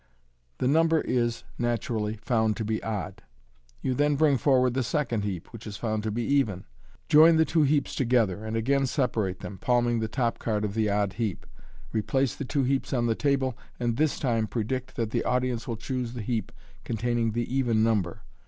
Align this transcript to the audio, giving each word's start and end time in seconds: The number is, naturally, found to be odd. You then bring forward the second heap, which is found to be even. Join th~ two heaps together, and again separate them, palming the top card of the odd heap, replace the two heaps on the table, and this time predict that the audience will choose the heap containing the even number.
The 0.57 0.67
number 0.67 0.99
is, 1.01 1.43
naturally, 1.59 2.17
found 2.23 2.57
to 2.57 2.65
be 2.65 2.81
odd. 2.81 3.21
You 3.83 3.93
then 3.93 4.15
bring 4.15 4.39
forward 4.39 4.73
the 4.73 4.81
second 4.81 5.23
heap, 5.25 5.53
which 5.53 5.67
is 5.67 5.77
found 5.77 6.01
to 6.01 6.09
be 6.09 6.23
even. 6.23 6.63
Join 7.07 7.35
th~ 7.37 7.47
two 7.47 7.61
heaps 7.61 7.93
together, 7.93 8.43
and 8.43 8.57
again 8.57 8.87
separate 8.87 9.41
them, 9.41 9.59
palming 9.59 9.99
the 9.99 10.07
top 10.07 10.39
card 10.39 10.65
of 10.65 10.73
the 10.73 10.89
odd 10.89 11.13
heap, 11.13 11.45
replace 11.93 12.35
the 12.35 12.45
two 12.45 12.63
heaps 12.63 12.93
on 12.93 13.05
the 13.05 13.13
table, 13.13 13.55
and 13.79 13.95
this 13.95 14.17
time 14.17 14.47
predict 14.47 14.95
that 14.95 15.11
the 15.11 15.23
audience 15.23 15.67
will 15.67 15.77
choose 15.77 16.13
the 16.13 16.23
heap 16.23 16.51
containing 16.83 17.33
the 17.33 17.55
even 17.55 17.83
number. 17.83 18.21